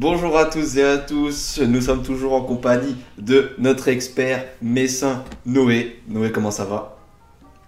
Bonjour 0.00 0.38
à 0.38 0.44
tous 0.44 0.76
et 0.76 0.84
à 0.84 0.96
tous, 0.96 1.58
nous 1.60 1.80
sommes 1.80 2.04
toujours 2.04 2.32
en 2.34 2.42
compagnie 2.42 2.94
de 3.18 3.50
notre 3.58 3.88
expert 3.88 4.44
messin 4.62 5.24
Noé. 5.44 5.98
Noé, 6.06 6.30
comment 6.30 6.52
ça 6.52 6.64
va? 6.64 6.98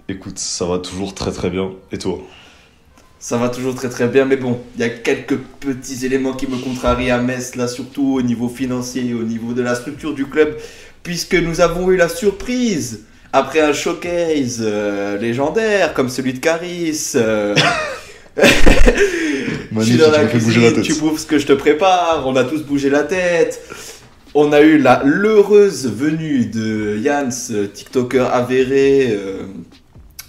Écoute, 0.08 0.38
ça 0.38 0.64
va 0.64 0.78
toujours 0.78 1.12
très 1.12 1.32
très 1.32 1.50
bien. 1.50 1.72
Et 1.90 1.98
toi? 1.98 2.20
Ça 3.18 3.36
va 3.36 3.48
toujours 3.48 3.74
très 3.74 3.88
très 3.88 4.06
bien, 4.06 4.26
mais 4.26 4.36
bon, 4.36 4.60
il 4.76 4.80
y 4.80 4.84
a 4.84 4.90
quelques 4.90 5.38
petits 5.58 6.06
éléments 6.06 6.34
qui 6.34 6.46
me 6.46 6.56
contrarient 6.56 7.10
à 7.10 7.18
Metz, 7.18 7.56
là 7.56 7.66
surtout 7.66 8.14
au 8.14 8.22
niveau 8.22 8.48
financier 8.48 9.06
et 9.06 9.14
au 9.14 9.24
niveau 9.24 9.52
de 9.52 9.62
la 9.62 9.74
structure 9.74 10.14
du 10.14 10.26
club, 10.26 10.56
puisque 11.02 11.34
nous 11.34 11.60
avons 11.60 11.90
eu 11.90 11.96
la 11.96 12.08
surprise 12.08 13.06
après 13.32 13.60
un 13.60 13.72
showcase 13.72 14.60
euh, 14.60 15.18
légendaire 15.18 15.94
comme 15.94 16.08
celui 16.08 16.34
de 16.34 16.38
Caris. 16.38 17.10
euh, 17.16 17.56
je 19.80 19.90
suis 19.90 19.98
Magnifique, 19.98 20.12
dans 20.12 20.18
tu 20.18 20.62
la 20.64 20.72
cuisine, 20.80 21.00
bouffes 21.00 21.20
ce 21.20 21.26
que 21.26 21.38
je 21.38 21.46
te 21.46 21.52
prépare, 21.52 22.24
on 22.26 22.36
a 22.36 22.44
tous 22.44 22.62
bougé 22.62 22.90
la 22.90 23.02
tête. 23.02 23.62
On 24.32 24.52
a 24.52 24.60
eu 24.60 24.78
la 24.78 25.02
l'heureuse 25.04 25.90
venue 25.90 26.46
de 26.46 26.96
Jans, 27.02 27.28
euh, 27.50 27.66
TikToker 27.66 28.32
avéré, 28.32 29.08
euh, 29.10 29.42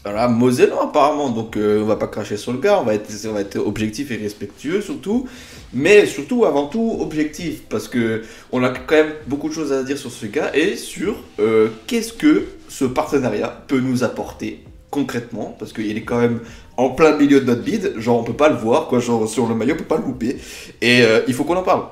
voilà, 0.04 0.28
Mosellan 0.28 0.82
apparemment, 0.82 1.30
donc 1.30 1.56
euh, 1.56 1.84
on 1.84 1.86
va 1.86 1.95
pas 1.95 2.08
cracher 2.08 2.36
sur 2.36 2.52
le 2.52 2.58
gars, 2.58 2.80
on 2.82 2.84
va, 2.84 2.95
être, 2.95 3.12
on 3.30 3.34
va 3.34 3.42
être 3.42 3.58
objectif 3.58 4.09
et 4.09 4.16
respectueux 4.16 4.82
surtout, 4.82 5.28
mais 5.73 6.08
surtout 6.08 6.45
avant 6.45 6.66
tout 6.66 6.98
objectif, 7.00 7.62
parce 7.70 7.88
que 7.88 8.23
on 8.52 8.64
a 8.64 8.70
quand 8.70 8.95
même 8.95 9.14
beaucoup 9.28 9.50
de 9.50 9.54
choses 9.54 9.72
à 9.72 9.84
dire 9.84 10.00
sur 10.00 10.12
ce 10.12 10.26
gars 10.26 10.50
et 10.56 10.76
sur 10.76 11.23
euh, 11.40 11.68
qu'est-ce 11.86 12.14
que 12.14 12.45
ce 12.68 12.86
partenariat 12.86 13.64
peut 13.68 13.80
nous 13.80 14.04
apporter 14.04 14.64
concrètement, 14.90 15.56
parce 15.58 15.72
qu'il 15.72 15.95
est 15.95 16.04
quand 16.04 16.20
même 16.20 16.40
en 16.81 16.90
plein 16.90 17.16
milieu 17.16 17.40
de 17.41 17.45
notre 17.45 17.62
bide, 17.62 17.94
genre 17.98 18.17
on 18.17 18.23
peut 18.23 18.34
pas 18.34 18.49
le 18.49 18.55
voir, 18.55 18.88
quoi, 18.88 18.99
genre 18.99 19.27
sur 19.30 19.48
le 19.48 19.53
maillot 19.53 19.76
on 19.76 19.77
peut 19.77 19.84
pas 19.84 19.98
le 19.98 20.03
louper, 20.03 20.38
et 20.81 21.02
euh, 21.03 21.22
il 21.27 21.34
faut 21.34 21.44
qu'on 21.44 21.55
en 21.55 21.63
parle. 21.63 21.84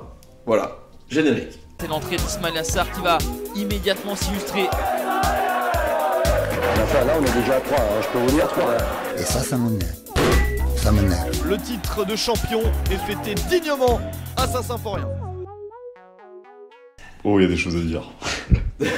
Voilà, 0.45 0.79
générique. 1.09 1.59
C'est 1.79 1.87
l'entrée 1.87 2.17
d'Ismail 2.17 2.57
Assar 2.57 2.91
qui 2.91 3.01
va 3.01 3.19
immédiatement 3.55 4.15
s'illustrer. 4.15 4.67
Enfin, 6.81 7.05
là, 7.05 7.13
on 7.19 7.23
est 7.23 7.39
déjà 7.39 7.57
à 7.57 7.59
3, 7.59 7.77
je 8.01 8.07
peux 8.07 8.19
vous 8.25 8.35
dire 8.35 8.47
3. 8.47 8.77
Et 9.17 9.21
ça, 9.21 9.39
ça 9.39 9.57
m'énerve. 9.57 9.93
Ça 10.75 10.91
m'énerve. 10.91 11.47
Le 11.47 11.57
titre 11.57 12.03
de 12.03 12.15
champion 12.15 12.61
est 12.91 12.97
fêté 12.97 13.35
dignement 13.47 14.01
à 14.37 14.47
Saint-Symphorien. 14.47 15.07
Oh, 17.23 17.39
il 17.39 17.43
y 17.43 17.45
a 17.45 17.49
des 17.49 17.57
choses 17.57 17.75
à 17.75 17.79
dire. 17.79 18.11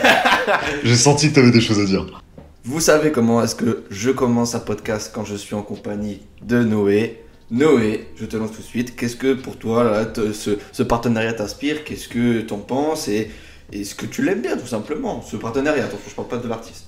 J'ai 0.84 0.96
senti 0.96 1.30
que 1.30 1.36
t'avais 1.36 1.52
des 1.52 1.60
choses 1.60 1.80
à 1.80 1.86
dire. 1.86 2.21
Vous 2.64 2.80
savez 2.80 3.12
comment 3.12 3.42
est-ce 3.42 3.56
que 3.56 3.86
je 3.90 4.12
commence 4.12 4.54
un 4.54 4.60
podcast 4.60 5.12
quand 5.14 5.26
je 5.26 5.36
suis 5.36 5.56
en 5.56 5.64
compagnie 5.64 6.20
de 6.44 6.64
Noé. 6.64 7.24
Noé, 7.50 8.08
je 8.16 8.26
te 8.26 8.38
lance 8.38 8.52
tout 8.52 8.62
de 8.62 8.68
suite. 8.68 8.96
Qu'est-ce 8.96 9.16
que 9.16 9.34
pour 9.34 9.58
toi 9.58 10.06
ce, 10.14 10.84
partenariat 10.84 11.34
t'inspire? 11.34 11.84
Qu'est-ce 11.84 12.08
que 12.08 12.42
t'en 12.42 12.60
penses? 12.60 13.08
Et 13.08 13.32
est-ce 13.74 13.96
que 13.96 14.06
tu 14.06 14.24
l'aimes 14.24 14.44
bien 14.44 14.58
tout 14.58 14.68
simplement 14.68 15.24
Ce 15.24 15.38
partenariat, 15.38 15.86
attention, 15.86 16.08
je 16.08 16.14
parle 16.14 16.28
pas 16.28 16.38
de 16.38 16.48
l'artiste. 16.48 16.86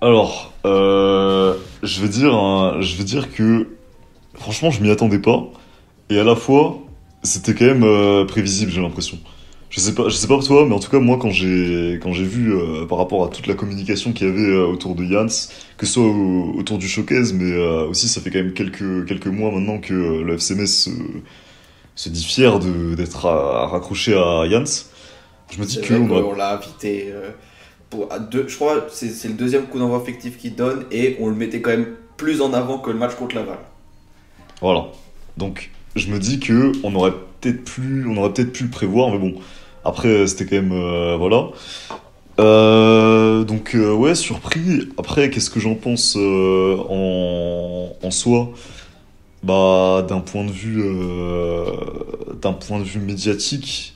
Alors, 0.00 0.54
euh, 0.64 1.54
je 1.82 2.00
veux 2.00 2.08
dire, 2.08 2.34
hein, 2.34 2.80
dire 2.80 3.30
que 3.30 3.68
franchement, 4.32 4.70
je 4.70 4.82
m'y 4.82 4.90
attendais 4.90 5.18
pas, 5.18 5.50
et 6.08 6.18
à 6.18 6.24
la 6.24 6.34
fois, 6.34 6.78
c'était 7.22 7.52
quand 7.52 7.66
même 7.66 7.84
euh, 7.84 8.24
prévisible, 8.24 8.72
j'ai 8.72 8.80
l'impression. 8.80 9.18
Je 9.70 9.80
sais 9.80 9.94
pas, 9.94 10.08
je 10.08 10.14
sais 10.16 10.26
pas 10.26 10.36
pour 10.36 10.46
toi, 10.46 10.64
mais 10.66 10.74
en 10.74 10.78
tout 10.80 10.90
cas, 10.90 10.98
moi, 10.98 11.18
quand 11.20 11.30
j'ai 11.30 11.98
quand 12.02 12.12
j'ai 12.12 12.24
vu 12.24 12.54
euh, 12.54 12.86
par 12.86 12.96
rapport 12.96 13.22
à 13.24 13.28
toute 13.28 13.46
la 13.46 13.52
communication 13.54 14.12
qu'il 14.14 14.26
y 14.26 14.30
avait 14.30 14.40
euh, 14.48 14.66
autour 14.66 14.94
de 14.94 15.04
Jans, 15.04 15.26
que 15.76 15.84
ce 15.84 15.92
soit 15.92 16.04
au- 16.04 16.54
autour 16.56 16.78
du 16.78 16.88
showcase, 16.88 17.34
mais 17.34 17.52
euh, 17.52 17.86
aussi, 17.86 18.08
ça 18.08 18.22
fait 18.22 18.30
quand 18.30 18.38
même 18.38 18.54
quelques 18.54 19.06
quelques 19.06 19.26
mois 19.26 19.50
maintenant 19.52 19.78
que 19.78 19.92
le 20.22 20.34
FCMS 20.38 20.84
se, 20.84 20.90
se 21.96 22.08
dit 22.08 22.24
fier 22.24 22.58
de 22.58 22.94
d'être 22.94 23.26
raccroché 23.26 24.14
à 24.14 24.48
Jans. 24.48 24.64
Je 25.50 25.60
me 25.60 25.66
dis 25.66 25.80
que 25.80 25.94
on 25.94 26.08
qu'on 26.08 26.34
l'a 26.34 26.54
invité 26.54 27.12
pour 27.90 28.12
à 28.12 28.18
deux, 28.20 28.48
je 28.48 28.56
crois 28.56 28.86
c'est 28.90 29.10
c'est 29.10 29.28
le 29.28 29.34
deuxième 29.34 29.66
coup 29.68 29.78
d'envoi 29.78 30.04
fictif 30.04 30.38
qu'il 30.38 30.56
donne 30.56 30.86
et 30.92 31.16
on 31.20 31.28
le 31.28 31.36
mettait 31.36 31.62
quand 31.62 31.70
même 31.70 31.96
plus 32.16 32.40
en 32.42 32.52
avant 32.54 32.78
que 32.78 32.90
le 32.90 32.98
match 32.98 33.14
contre 33.16 33.36
Laval. 33.36 33.58
Voilà. 34.60 34.88
Donc, 35.36 35.70
je 35.96 36.08
me 36.10 36.18
dis 36.18 36.40
que 36.40 36.72
on 36.82 36.94
aurait 36.94 37.12
peut-être 37.40 37.64
pu, 37.64 38.06
on 38.08 38.16
aurait 38.16 38.32
peut-être 38.32 38.52
pu 38.52 38.64
le 38.64 38.70
prévoir, 38.70 39.10
mais 39.10 39.18
bon. 39.18 39.34
Après, 39.84 40.26
c'était 40.26 40.46
quand 40.46 40.56
même, 40.62 40.72
euh, 40.72 41.16
voilà. 41.16 41.48
Euh, 42.40 43.44
donc, 43.44 43.74
euh, 43.74 43.92
ouais, 43.92 44.14
surpris. 44.14 44.88
Après, 44.98 45.30
qu'est-ce 45.30 45.50
que 45.50 45.60
j'en 45.60 45.74
pense 45.74 46.16
euh, 46.16 46.76
en, 48.02 48.10
soi? 48.10 48.50
Bah, 49.42 50.04
d'un 50.08 50.20
point 50.20 50.44
de 50.44 50.50
vue, 50.50 50.82
euh, 50.82 51.66
d'un 52.40 52.52
point 52.52 52.78
de 52.80 52.84
vue 52.84 53.00
médiatique 53.00 53.94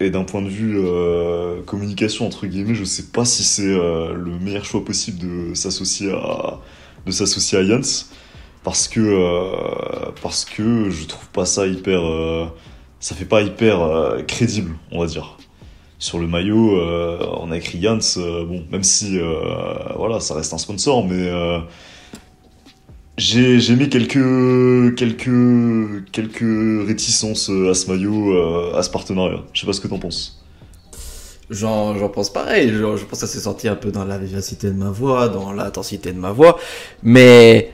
et 0.00 0.10
d'un 0.10 0.24
point 0.24 0.42
de 0.42 0.48
vue 0.48 0.78
euh, 0.78 1.62
communication 1.62 2.26
entre 2.26 2.46
guillemets, 2.46 2.74
je 2.74 2.84
sais 2.84 3.04
pas 3.12 3.24
si 3.24 3.42
c'est 3.44 3.62
euh, 3.66 4.12
le 4.14 4.38
meilleur 4.38 4.64
choix 4.64 4.84
possible 4.84 5.18
de 5.18 5.54
s'associer 5.54 6.12
à, 6.12 6.60
de 7.06 7.10
s'associer 7.12 7.58
à 7.58 7.64
Jans 7.64 8.06
parce 8.62 8.88
que 8.88 9.00
euh, 9.00 10.10
parce 10.22 10.44
que 10.44 10.90
je 10.90 11.06
trouve 11.06 11.28
pas 11.28 11.44
ça 11.46 11.66
hyper 11.66 12.00
euh, 12.04 12.46
ça 13.04 13.14
fait 13.14 13.26
pas 13.26 13.42
hyper 13.42 13.82
euh, 13.82 14.22
crédible 14.22 14.76
on 14.90 15.00
va 15.00 15.06
dire. 15.06 15.36
Sur 15.98 16.18
le 16.18 16.26
maillot 16.26 16.78
euh, 16.78 17.18
on 17.38 17.50
a 17.50 17.58
écrit 17.58 17.78
Jans 17.82 17.98
euh, 18.16 18.46
bon 18.46 18.64
même 18.72 18.82
si 18.82 19.20
voilà 19.94 20.20
ça 20.20 20.34
reste 20.34 20.54
un 20.54 20.58
sponsor 20.58 21.06
mais 21.06 21.30
j'ai 23.18 23.60
j'ai 23.60 23.76
mis 23.76 23.90
quelques 23.90 24.96
quelques 24.96 26.10
quelques 26.12 26.86
réticences 26.86 27.50
à 27.50 27.74
ce 27.74 27.90
maillot 27.90 28.74
à 28.74 28.82
ce 28.82 28.88
partenariat. 28.88 29.42
Je 29.52 29.60
sais 29.60 29.66
pas 29.66 29.74
ce 29.74 29.82
que 29.82 29.88
t'en 29.88 29.98
penses. 29.98 30.42
J'en 31.50 32.08
pense 32.08 32.32
pareil, 32.32 32.70
je 32.72 32.84
pense 32.84 33.02
que 33.02 33.16
ça 33.16 33.26
s'est 33.26 33.40
senti 33.40 33.68
un 33.68 33.76
peu 33.76 33.92
dans 33.92 34.06
la 34.06 34.16
vivacité 34.16 34.68
de 34.68 34.76
ma 34.76 34.88
voix, 34.88 35.28
dans 35.28 35.52
l'intensité 35.52 36.10
de 36.10 36.18
ma 36.18 36.32
voix. 36.32 36.58
Mais 37.02 37.70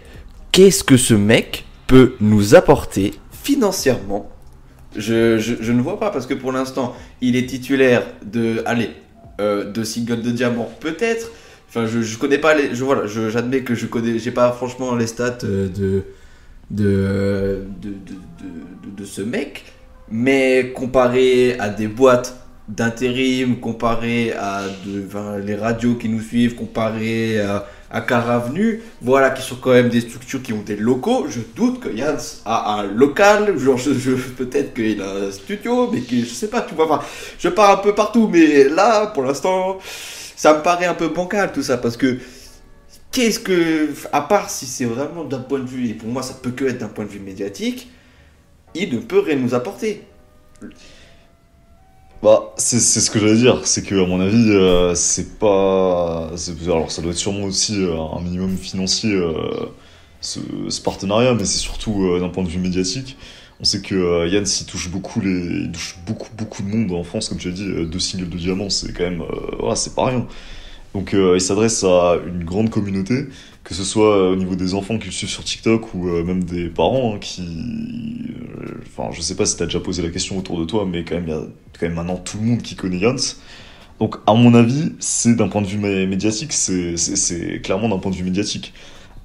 qu'est-ce 0.51 0.83
que 0.83 0.97
ce 0.97 1.15
mec 1.15 1.65
peut 1.87 2.17
nous 2.21 2.57
apporter 2.57 3.15
financièrement 3.45 4.29
je, 4.97 5.73
ne 5.73 5.81
vois 5.81 5.99
pas 6.01 6.11
parce 6.11 6.27
que 6.27 6.35
pour 6.35 6.53
l'instant, 6.53 6.97
il 7.21 7.37
est 7.37 7.47
titulaire 7.47 8.03
de, 8.25 8.63
allez, 8.67 8.91
euh, 9.41 9.71
de 9.71 9.85
single 9.85 10.23
de 10.23 10.31
diamant, 10.31 10.71
peut-être. 10.81 11.31
Enfin, 11.69 11.87
je, 11.87 12.03
je 12.03 12.19
connais 12.19 12.39
pas. 12.39 12.55
Je, 12.73 12.85
voilà, 12.85 13.07
j'admets 13.07 13.63
que 13.63 13.75
je 13.75 13.87
connais. 13.87 14.19
J'ai 14.19 14.33
pas 14.33 14.51
franchement 14.53 14.95
les 14.97 15.07
stats 15.07 15.39
euh, 15.45 15.69
de, 15.69 16.03
de, 16.71 17.65
de, 17.81 17.89
de, 17.91 18.97
de, 18.97 19.05
ce 19.05 19.23
mec. 19.23 19.65
Mais 20.11 20.73
comparé 20.75 21.57
à 21.61 21.69
des 21.69 21.87
boîtes 21.87 22.37
d'intérim, 22.69 23.61
comparé 23.61 24.33
à 24.33 24.63
les 25.45 25.55
radios 25.55 25.95
qui 25.95 26.09
nous 26.09 26.21
suivent, 26.21 26.57
comparé 26.57 27.41
à, 27.41 27.67
à 27.91 28.01
Car 28.03 28.31
Avenue, 28.31 28.83
voilà, 29.03 29.31
qui 29.31 29.43
sont 29.43 29.57
quand 29.57 29.73
même 29.73 29.89
des 29.89 30.01
structures 30.01 30.43
qui 30.43 30.53
ont 30.53 30.63
des 30.63 30.77
locaux. 30.77 31.27
Je 31.29 31.41
doute 31.57 31.81
que 31.81 31.97
Jans 31.97 32.17
a 32.45 32.81
un 32.81 32.85
local, 32.85 33.59
genre 33.59 33.77
je, 33.79 33.93
je- 33.95 34.13
peut-être 34.13 34.75
qu'il 34.75 35.03
a 35.03 35.11
un 35.29 35.33
studio, 35.33 35.91
mais 35.93 36.01
que 36.03 36.17
je 36.21 36.25
sais 36.27 36.49
pas, 36.49 36.63
tu 36.63 36.75
vois, 36.75 36.87
enfin, 36.93 37.05
je 37.39 37.49
pars 37.49 37.71
un 37.71 37.77
peu 37.79 37.95
partout, 37.95 38.29
mais 38.29 38.65
là, 38.69 39.09
pour 39.09 39.25
l'instant, 39.25 39.79
ça 40.37 40.55
me 40.57 40.63
paraît 40.63 40.87
un 40.87 40.95
peu 40.95 41.09
bancal 41.09 41.53
tout 41.53 41.63
ça, 41.63 41.79
parce 41.79 41.97
que 41.97 42.19
qu'est-ce 43.13 43.41
que, 43.41 43.89
à 44.13 44.21
part 44.23 44.51
si 44.51 44.67
c'est 44.67 44.85
vraiment 44.85 45.25
d'un 45.25 45.41
point 45.41 45.59
de 45.61 45.69
vue, 45.69 45.89
et 45.89 45.95
pour 45.95 46.09
moi 46.09 46.23
ça 46.23 46.35
peut 46.35 46.51
que 46.51 46.65
être 46.67 46.79
d'un 46.79 46.89
point 46.89 47.05
de 47.05 47.11
vue 47.11 47.21
médiatique, 47.21 47.91
il 48.75 48.95
ne 48.95 49.01
peut 49.01 49.21
rien 49.21 49.37
nous 49.37 49.55
apporter. 49.55 50.05
Bah, 52.23 52.53
c'est 52.59 52.81
c'est 52.81 53.01
ce 53.01 53.11
que 53.11 53.19
j'allais 53.19 53.37
dire, 53.37 53.67
c'est 53.67 53.83
que 53.83 53.95
à 53.95 54.07
mon 54.07 54.21
avis, 54.21 54.51
euh, 54.51 54.95
c'est 54.95 55.39
pas. 55.39 56.31
Alors, 56.67 56.91
ça 56.91 57.01
doit 57.01 57.13
être 57.13 57.17
sûrement 57.17 57.45
aussi 57.45 57.83
euh, 57.83 57.97
un 57.99 58.21
minimum 58.21 58.57
financier, 58.59 59.15
euh, 59.15 59.33
ce, 60.21 60.41
partenariat, 60.83 61.33
mais 61.35 61.47
c'est 61.47 61.59
surtout 61.59 62.19
d'un 62.21 62.29
point 62.29 62.45
de 62.45 62.49
vue 62.51 62.59
médiatique. 62.59 63.17
On 63.61 63.65
sait 63.65 63.81
que 63.83 64.29
Yann 64.29 64.45
s'y 64.47 64.67
touche 64.67 64.91
beaucoup, 64.91 65.21
il 65.23 65.71
touche 65.73 65.97
beaucoup, 66.07 66.29
beaucoup 66.37 66.63
de 66.63 66.69
monde 66.69 66.93
en 66.93 67.05
France, 67.05 67.29
comme 67.31 67.39
tu 67.39 67.49
as 67.49 67.53
dit, 67.53 67.65
euh, 67.65 67.87
deux 67.87 67.99
singles 68.01 68.29
de 68.29 68.37
diamant, 68.39 68.71
c'est 68.71 68.93
quand 68.93 69.05
même. 69.05 69.23
euh, 69.23 69.57
voilà, 69.59 69.77
c'est 69.77 69.95
pas 69.95 70.07
rien. 70.07 70.27
Donc, 70.95 71.15
euh, 71.15 71.37
il 71.37 71.41
s'adresse 71.41 71.85
à 71.85 72.17
une 72.27 72.45
grande 72.45 72.71
communauté, 72.71 73.27
que 73.63 73.75
ce 73.75 73.85
soit 73.85 74.17
euh, 74.17 74.33
au 74.33 74.37
niveau 74.37 74.57
des 74.57 74.75
enfants 74.75 74.99
qui 74.99 75.07
le 75.07 75.13
suivent 75.13 75.31
sur 75.31 75.45
TikTok 75.45 75.95
ou 75.95 76.09
euh, 76.09 76.25
même 76.25 76.43
des 76.43 76.69
parents 76.69 77.15
hein, 77.15 77.19
qui. 77.21 77.43
Enfin, 78.87 79.11
je 79.13 79.21
sais 79.21 79.37
pas 79.37 79.47
si 79.47 79.57
t'as 79.57 79.67
déjà 79.67 79.81
posé 79.81 80.03
la 80.03 80.09
question 80.09 80.37
autour 80.37 80.59
de 80.59 80.65
toi, 80.65 80.87
mais 80.91 81.05
quand 81.05 81.15
même, 81.15 81.29
il 81.29 81.31
y 81.31 81.37
a 81.37 81.43
quand 81.79 81.87
même 81.87 81.95
maintenant 81.95 82.17
tout 82.17 82.39
le 82.39 82.45
monde 82.45 82.63
qui 82.63 82.75
connaît 82.75 82.99
Jans. 82.99 83.37
Donc, 84.01 84.17
à 84.27 84.35
mon 84.35 84.55
avis, 84.55 84.93
c'est 84.99 85.37
d'un 85.37 85.49
point 85.49 85.63
de 85.63 85.67
vue 85.67 85.79
mé- 85.79 86.07
médiatique, 86.07 86.53
c'est 86.53 87.61
clairement 87.63 87.89
d'un 87.89 87.99
point 87.99 88.11
de 88.11 88.17
vue 88.17 88.25
médiatique. 88.25 88.73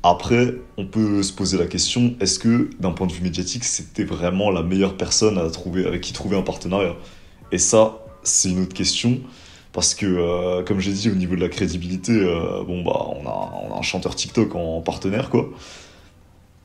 Après, 0.04 0.54
on 0.78 0.86
peut 0.86 1.24
se 1.24 1.34
poser 1.34 1.58
la 1.58 1.66
question 1.66 2.14
est-ce 2.20 2.38
que, 2.38 2.70
d'un 2.80 2.92
point 2.92 3.08
de 3.08 3.12
vue 3.12 3.24
médiatique, 3.24 3.64
c'était 3.64 4.04
vraiment 4.04 4.52
la 4.52 4.62
meilleure 4.62 4.98
personne 4.98 5.40
à 5.40 5.50
trouver, 5.50 5.88
avec 5.88 6.02
qui 6.02 6.14
trouver 6.14 6.38
un 6.38 6.44
partenariat? 6.44 6.96
Et 7.52 7.58
ça, 7.58 8.06
c'est 8.22 8.50
une 8.50 8.62
autre 8.62 8.76
question. 8.76 9.20
Parce 9.76 9.94
que, 9.94 10.06
euh, 10.06 10.64
comme 10.64 10.80
j'ai 10.80 10.94
dit, 10.94 11.10
au 11.10 11.16
niveau 11.16 11.36
de 11.36 11.42
la 11.42 11.50
crédibilité, 11.50 12.14
euh, 12.14 12.64
bon, 12.64 12.82
bah, 12.82 13.08
on 13.10 13.28
a, 13.28 13.78
un 13.78 13.82
chanteur 13.82 14.16
TikTok 14.16 14.56
en 14.56 14.80
partenaire, 14.80 15.30
quoi. 15.30 15.50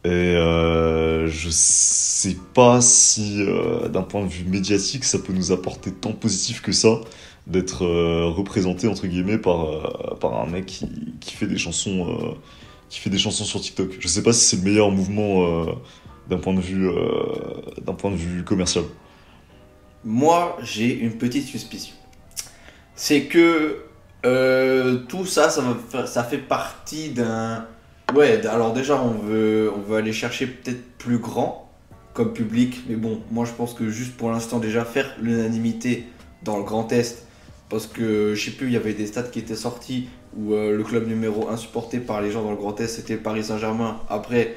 Et 0.04 0.08
euh, 0.08 1.26
je 1.26 1.50
sais 1.50 2.36
pas 2.54 2.80
si, 2.80 3.42
euh, 3.42 3.88
d'un 3.88 4.02
point 4.02 4.22
de 4.22 4.28
vue 4.28 4.44
médiatique, 4.44 5.02
ça 5.02 5.18
peut 5.18 5.32
nous 5.32 5.50
apporter 5.50 5.90
tant 5.90 6.12
positif 6.12 6.62
que 6.62 6.70
ça 6.70 7.00
d'être 7.48 7.84
représenté 8.28 8.86
entre 8.86 9.06
guillemets 9.08 9.38
par, 9.38 10.18
par 10.20 10.40
un 10.40 10.46
mec 10.46 10.66
qui, 10.66 10.86
qui 11.20 11.34
fait 11.34 11.46
des 11.46 11.58
chansons 11.58 12.36
qui 12.90 13.00
fait 13.00 13.10
des 13.10 13.18
chansons 13.18 13.44
sur 13.44 13.60
TikTok. 13.60 13.96
Je 13.98 14.06
sais 14.06 14.22
pas 14.22 14.32
si 14.32 14.44
c'est 14.44 14.56
le 14.56 14.62
meilleur 14.62 14.90
mouvement 14.90 15.64
d'un 16.28 16.36
point 16.36 16.54
d'un 16.54 17.94
point 17.94 18.10
de 18.10 18.16
vue 18.16 18.44
commercial. 18.44 18.84
Moi, 20.04 20.56
j'ai 20.62 20.92
une 20.92 21.18
petite 21.18 21.46
suspicion. 21.46 21.94
C'est 23.02 23.23
que 23.23 23.79
euh, 24.26 24.97
tout 25.08 25.25
ça, 25.25 25.49
ça, 25.49 25.62
ça 26.06 26.23
fait 26.23 26.37
partie 26.37 27.08
d'un. 27.08 27.64
Ouais, 28.14 28.47
alors 28.47 28.75
déjà, 28.75 29.00
on 29.00 29.12
veut, 29.12 29.73
on 29.75 29.81
veut 29.81 29.97
aller 29.97 30.12
chercher 30.12 30.47
peut-être 30.47 30.82
plus 30.99 31.17
grand 31.17 31.73
comme 32.12 32.35
public, 32.35 32.82
mais 32.91 32.97
bon, 32.97 33.23
moi 33.31 33.47
je 33.47 33.52
pense 33.52 33.73
que 33.73 33.88
juste 33.88 34.19
pour 34.19 34.31
l'instant, 34.31 34.58
déjà 34.58 34.85
faire 34.85 35.17
l'unanimité 35.19 36.08
dans 36.43 36.58
le 36.58 36.62
Grand 36.62 36.93
Est, 36.93 37.26
parce 37.70 37.87
que 37.87 38.35
je 38.35 38.44
sais 38.44 38.50
plus, 38.50 38.67
il 38.67 38.75
y 38.75 38.76
avait 38.76 38.93
des 38.93 39.06
stats 39.06 39.23
qui 39.23 39.38
étaient 39.38 39.56
sortis 39.56 40.11
où 40.37 40.53
euh, 40.53 40.76
le 40.76 40.85
club 40.85 41.08
numéro 41.08 41.49
1 41.49 41.56
supporté 41.56 42.00
par 42.00 42.20
les 42.20 42.31
gens 42.31 42.43
dans 42.43 42.50
le 42.50 42.58
Grand 42.58 42.79
Est, 42.81 42.87
c'était 42.88 43.17
Paris 43.17 43.44
Saint-Germain. 43.44 43.99
Après. 44.11 44.56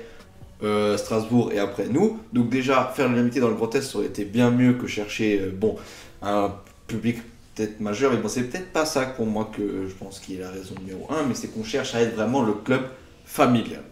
euh, 0.63 0.97
Strasbourg 0.97 1.51
et 1.53 1.59
après 1.59 1.87
nous. 1.87 2.19
Donc 2.33 2.49
déjà, 2.49 2.91
faire 2.93 3.07
l'unanimité 3.07 3.39
dans 3.39 3.49
le 3.49 3.55
Grand 3.55 3.73
Est, 3.73 3.81
ça 3.83 3.97
aurait 3.99 4.07
été 4.07 4.25
bien 4.25 4.51
mieux 4.51 4.73
que 4.73 4.87
chercher 4.87 5.39
bon, 5.57 5.77
un 6.21 6.51
public 6.87 7.17
peut-être 7.55 7.79
majeur. 7.79 8.11
Mais 8.11 8.17
bon, 8.17 8.27
c'est 8.27 8.43
peut-être 8.43 8.71
pas 8.71 8.85
ça 8.85 9.05
pour 9.05 9.25
moi 9.25 9.51
que 9.55 9.87
je 9.87 9.93
pense 9.93 10.19
qu'il 10.19 10.35
est 10.35 10.41
la 10.41 10.51
raison 10.51 10.75
numéro 10.79 11.07
un, 11.11 11.23
mais 11.23 11.35
c'est 11.35 11.47
qu'on 11.47 11.63
cherche 11.63 11.95
à 11.95 12.01
être 12.01 12.15
vraiment 12.15 12.43
le 12.43 12.53
club 12.53 12.81
familial. 13.25 13.83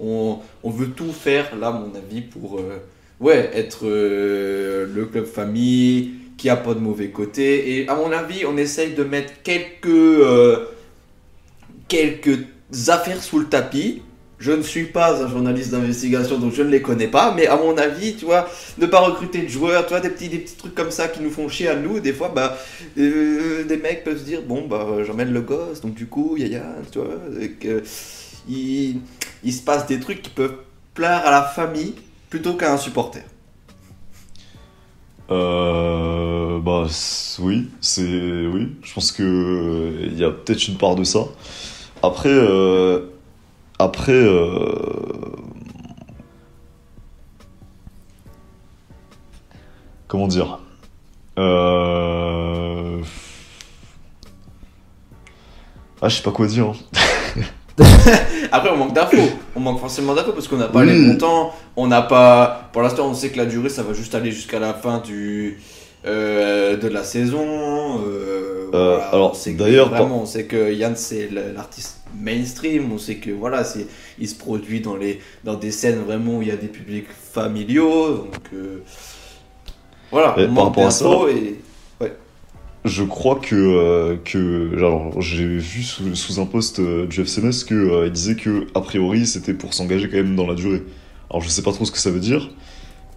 On, 0.00 0.38
on 0.62 0.70
veut 0.70 0.90
tout 0.90 1.12
faire, 1.12 1.56
là, 1.56 1.68
à 1.68 1.72
mon 1.72 1.94
avis, 1.94 2.22
pour 2.22 2.58
euh, 2.58 2.78
ouais, 3.20 3.50
être 3.54 3.86
euh, 3.86 4.86
le 4.92 5.06
club 5.06 5.26
famille 5.26 6.14
qui 6.36 6.48
a 6.48 6.56
pas 6.56 6.74
de 6.74 6.80
mauvais 6.80 7.10
côté. 7.10 7.78
Et 7.78 7.88
à 7.88 7.94
mon 7.94 8.10
avis, 8.10 8.44
on 8.46 8.56
essaye 8.56 8.94
de 8.94 9.04
mettre 9.04 9.42
quelques, 9.42 9.86
euh, 9.86 10.66
quelques 11.88 12.38
affaires 12.88 13.22
sous 13.22 13.38
le 13.38 13.46
tapis. 13.46 14.02
Je 14.42 14.50
ne 14.50 14.62
suis 14.62 14.86
pas 14.86 15.22
un 15.22 15.28
journaliste 15.28 15.70
d'investigation, 15.70 16.36
donc 16.36 16.52
je 16.52 16.62
ne 16.62 16.68
les 16.68 16.82
connais 16.82 17.06
pas, 17.06 17.32
mais 17.32 17.46
à 17.46 17.56
mon 17.56 17.78
avis, 17.78 18.16
tu 18.16 18.24
vois, 18.24 18.48
ne 18.76 18.86
pas 18.86 18.98
recruter 18.98 19.42
de 19.42 19.48
joueurs, 19.48 19.86
tu 19.86 19.90
vois, 19.90 20.00
des 20.00 20.10
petits, 20.10 20.28
des 20.28 20.38
petits 20.38 20.56
trucs 20.56 20.74
comme 20.74 20.90
ça 20.90 21.06
qui 21.06 21.22
nous 21.22 21.30
font 21.30 21.48
chier 21.48 21.68
à 21.68 21.76
nous, 21.76 22.00
des 22.00 22.12
fois, 22.12 22.28
bah, 22.34 22.58
euh, 22.98 23.62
des 23.62 23.76
mecs 23.76 24.02
peuvent 24.02 24.18
se 24.18 24.24
dire, 24.24 24.42
bon, 24.42 24.66
bah, 24.66 25.04
j'emmène 25.06 25.32
le 25.32 25.42
gosse, 25.42 25.80
donc 25.80 25.94
du 25.94 26.06
coup, 26.06 26.36
yaya, 26.36 26.64
tu 26.90 26.98
vois, 26.98 27.14
il, 28.48 28.96
il 29.44 29.52
se 29.52 29.62
passe 29.62 29.86
des 29.86 30.00
trucs 30.00 30.22
qui 30.22 30.30
peuvent 30.30 30.56
plaire 30.92 31.24
à 31.24 31.30
la 31.30 31.42
famille 31.42 31.94
plutôt 32.28 32.54
qu'à 32.54 32.72
un 32.72 32.78
supporter. 32.78 33.22
Euh, 35.30 36.58
bah 36.58 36.86
oui, 37.38 37.70
c'est 37.80 38.02
oui. 38.02 38.72
Je 38.82 38.92
pense 38.92 39.12
que 39.12 39.22
euh, 39.22 40.08
il 40.10 40.18
y 40.18 40.24
a 40.24 40.30
peut-être 40.30 40.66
une 40.66 40.76
part 40.76 40.96
de 40.96 41.04
ça. 41.04 41.20
Après, 42.02 42.28
euh, 42.28 43.11
après, 43.82 44.12
euh, 44.12 44.74
comment 50.08 50.28
dire 50.28 50.58
euh... 51.38 53.00
Ah, 56.00 56.08
je 56.08 56.16
sais 56.16 56.22
pas 56.22 56.32
quoi 56.32 56.46
dire. 56.46 56.66
hein. 56.66 56.74
Après, 58.52 58.70
on 58.70 58.76
manque 58.76 58.92
d'infos. 58.92 59.16
On 59.56 59.60
manque 59.60 59.78
forcément 59.80 60.14
d'infos 60.14 60.32
parce 60.32 60.48
qu'on 60.48 60.56
n'a 60.56 60.66
pas 60.68 60.84
les 60.84 60.98
montants. 60.98 61.52
On 61.76 61.86
n'a 61.86 62.02
pas. 62.02 62.68
Pour 62.72 62.82
l'instant, 62.82 63.06
on 63.08 63.14
sait 63.14 63.30
que 63.30 63.38
la 63.38 63.46
durée, 63.46 63.68
ça 63.68 63.82
va 63.84 63.92
juste 63.94 64.14
aller 64.14 64.32
jusqu'à 64.32 64.58
la 64.58 64.74
fin 64.74 64.98
du 64.98 65.58
euh, 66.04 66.76
de 66.76 66.88
la 66.88 67.04
saison. 67.04 68.00
Euh, 68.04 68.66
voilà. 68.72 69.04
alors, 69.06 69.32
que- 69.32 69.50
d'ailleurs, 69.56 69.88
vraiment, 69.90 70.22
on 70.22 70.26
sait 70.26 70.44
que 70.46 70.72
Yann 70.72 70.96
c'est 70.96 71.30
l'artiste 71.30 72.01
mainstream. 72.14 72.92
On 72.92 72.98
sait 72.98 73.16
que 73.16 73.30
voilà, 73.30 73.64
c'est 73.64 73.86
il 74.18 74.28
se 74.28 74.34
produit 74.34 74.80
dans 74.80 74.96
les 74.96 75.20
dans 75.44 75.54
des 75.54 75.70
scènes 75.72 76.00
vraiment 76.00 76.38
où 76.38 76.42
il 76.42 76.48
y 76.48 76.52
a 76.52 76.56
des 76.56 76.68
publics 76.68 77.08
familiaux. 77.10 78.16
Donc 78.16 78.52
euh, 78.54 78.82
voilà, 80.10 80.34
on 80.38 80.48
manque 80.48 80.76
d'infos 80.76 81.28
et 81.28 81.60
Je 82.84 83.04
crois 83.04 83.36
que, 83.36 83.54
euh, 83.54 84.16
que 84.24 84.74
alors 84.76 85.20
j'ai 85.20 85.46
vu 85.46 85.82
sous, 85.82 86.14
sous 86.16 86.40
un 86.40 86.46
post 86.46 86.80
euh, 86.80 87.06
du 87.06 87.20
FCMS 87.24 87.64
que 87.66 87.74
euh, 87.74 88.06
il 88.06 88.12
disait 88.12 88.34
que 88.34 88.66
a 88.74 88.80
priori 88.80 89.26
c'était 89.26 89.54
pour 89.54 89.72
s'engager 89.72 90.08
quand 90.08 90.16
même 90.16 90.34
dans 90.36 90.46
la 90.46 90.54
durée. 90.54 90.82
Alors 91.30 91.42
je 91.42 91.48
sais 91.48 91.62
pas 91.62 91.72
trop 91.72 91.84
ce 91.84 91.92
que 91.92 91.98
ça 91.98 92.10
veut 92.10 92.20
dire, 92.20 92.50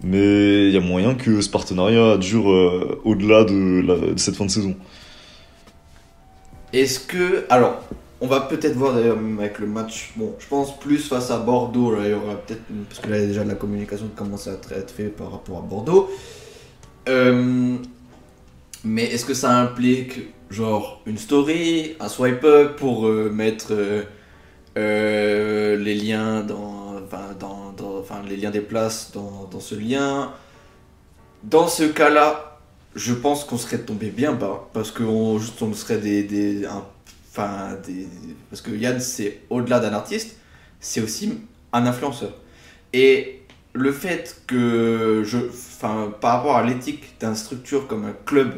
mais 0.02 0.68
il 0.68 0.72
y 0.74 0.76
a 0.76 0.80
moyen 0.80 1.14
que 1.16 1.40
ce 1.40 1.50
partenariat 1.50 2.16
dure 2.16 2.50
euh, 2.50 3.00
au-delà 3.04 3.44
de, 3.44 4.12
de 4.14 4.18
cette 4.18 4.36
fin 4.36 4.46
de 4.46 4.50
saison. 4.50 4.76
Est-ce 6.72 7.00
que. 7.00 7.46
Alors, 7.48 7.82
on 8.20 8.26
va 8.26 8.40
peut-être 8.40 8.74
voir 8.74 8.94
d'ailleurs, 8.94 9.16
même 9.16 9.38
avec 9.38 9.58
le 9.58 9.66
match. 9.66 10.12
Bon, 10.16 10.34
je 10.38 10.46
pense 10.46 10.78
plus 10.78 11.06
face 11.06 11.30
à 11.30 11.38
Bordeaux. 11.38 11.94
Là, 11.94 12.04
il 12.04 12.10
y 12.10 12.14
aura 12.14 12.36
peut-être. 12.36 12.62
Parce 12.88 13.00
que 13.00 13.10
là, 13.10 13.16
il 13.18 13.22
y 13.22 13.24
a 13.24 13.28
déjà 13.28 13.44
de 13.44 13.48
la 13.48 13.54
communication 13.56 14.06
qui 14.08 14.14
commence 14.14 14.48
à 14.48 14.52
être 14.52 14.90
faite 14.90 15.16
par 15.16 15.32
rapport 15.32 15.58
à 15.58 15.60
Bordeaux. 15.60 16.10
Euh, 17.08 17.76
mais 18.84 19.04
est-ce 19.04 19.26
que 19.26 19.34
ça 19.34 19.58
implique, 19.58 20.20
genre, 20.50 21.02
une 21.06 21.18
story, 21.18 21.96
un 22.00 22.08
swipe 22.08 22.44
up 22.44 22.76
pour 22.76 23.06
euh, 23.06 23.30
mettre 23.30 23.72
euh, 24.78 25.76
les 25.76 25.94
liens 25.94 26.42
dans. 26.42 26.94
Enfin, 27.04 27.34
dans, 27.38 27.74
les 28.28 28.36
liens 28.36 28.50
des 28.50 28.60
places 28.60 29.12
dans, 29.12 29.60
ce 29.60 29.74
lien? 29.74 30.32
Dans 31.44 31.68
ce 31.68 31.84
cas-là, 31.84 32.58
je 32.94 33.12
pense 33.12 33.44
qu'on 33.44 33.58
serait 33.58 33.78
tombé 33.78 34.10
bien 34.10 34.32
bas 34.32 34.68
parce 34.72 34.90
qu'on 34.90 35.38
on 35.60 35.72
serait 35.74 35.98
des, 35.98 36.66
enfin 37.36 37.76
parce 38.50 38.62
que 38.62 38.70
Yann 38.70 39.00
c'est 39.00 39.40
au-delà 39.50 39.80
d'un 39.80 39.92
artiste 39.92 40.36
c'est 40.80 41.00
aussi 41.00 41.40
un 41.72 41.86
influenceur 41.86 42.30
et 42.92 43.42
le 43.72 43.92
fait 43.92 44.42
que 44.46 45.22
enfin 45.24 46.12
par 46.20 46.38
rapport 46.38 46.56
à 46.56 46.64
l'éthique 46.64 47.18
d'une 47.20 47.34
structure 47.34 47.86
comme 47.86 48.04
un 48.04 48.14
club 48.24 48.54